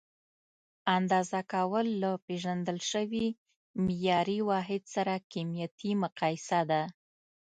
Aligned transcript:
اندازه 0.97 1.39
کول 1.53 1.87
له 2.01 2.11
پیژندل 2.25 2.79
شوي 2.91 3.27
معیاري 3.83 4.39
واحد 4.49 4.81
سره 4.95 5.13
کمیتي 5.31 5.91
مقایسه 6.03 6.61
ده. 6.69 6.81